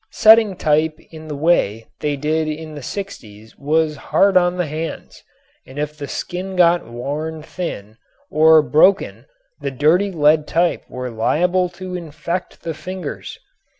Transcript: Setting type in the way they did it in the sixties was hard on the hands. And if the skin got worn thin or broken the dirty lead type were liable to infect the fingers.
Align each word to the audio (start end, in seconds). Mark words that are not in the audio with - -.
Setting 0.09 0.55
type 0.55 0.97
in 1.11 1.27
the 1.27 1.35
way 1.35 1.85
they 1.99 2.15
did 2.15 2.47
it 2.47 2.57
in 2.57 2.73
the 2.73 2.81
sixties 2.81 3.55
was 3.55 3.95
hard 3.97 4.35
on 4.35 4.57
the 4.57 4.65
hands. 4.65 5.21
And 5.63 5.77
if 5.77 5.95
the 5.95 6.07
skin 6.07 6.55
got 6.55 6.87
worn 6.87 7.43
thin 7.43 7.97
or 8.31 8.63
broken 8.63 9.27
the 9.59 9.69
dirty 9.69 10.09
lead 10.11 10.47
type 10.47 10.81
were 10.89 11.11
liable 11.11 11.69
to 11.77 11.93
infect 11.93 12.63
the 12.63 12.73
fingers. 12.73 13.37